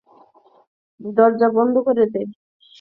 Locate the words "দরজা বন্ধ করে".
0.99-2.03